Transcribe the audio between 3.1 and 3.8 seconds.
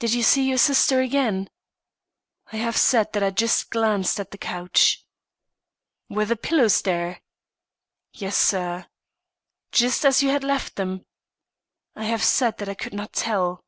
that I just